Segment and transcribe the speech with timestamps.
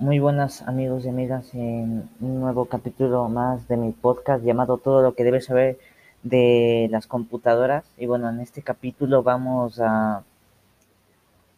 [0.00, 5.02] Muy buenas amigos y amigas en un nuevo capítulo más de mi podcast llamado Todo
[5.02, 5.78] lo que debes saber
[6.22, 7.84] de las computadoras.
[7.98, 10.24] Y bueno, en este capítulo vamos a,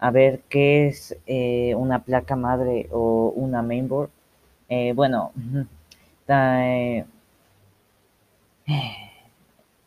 [0.00, 4.11] a ver qué es eh, una placa madre o una mainboard.
[4.68, 5.30] Eh, bueno,
[6.29, 7.04] eh,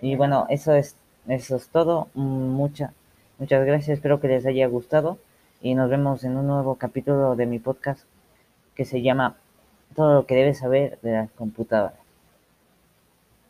[0.00, 0.96] Y bueno, eso es
[1.28, 2.08] eso es todo.
[2.14, 2.92] Mucha,
[3.38, 3.98] muchas gracias.
[3.98, 5.18] Espero que les haya gustado.
[5.60, 8.04] Y nos vemos en un nuevo capítulo de mi podcast
[8.74, 9.36] que se llama
[9.94, 12.05] Todo lo que debes saber de las computadoras.